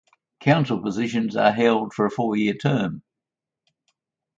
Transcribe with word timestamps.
Council 0.39 0.81
positions 0.81 1.35
are 1.35 1.51
held 1.51 1.93
for 1.93 2.07
a 2.07 2.09
four-year 2.09 2.55
term. 2.55 3.03